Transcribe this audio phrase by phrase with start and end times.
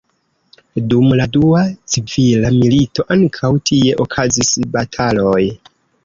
[0.91, 1.59] Dum la dua
[1.95, 5.43] civila milito ankaŭ tie okazis bataloj.